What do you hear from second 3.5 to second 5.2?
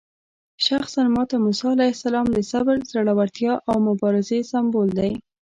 او مبارزې سمبول دی.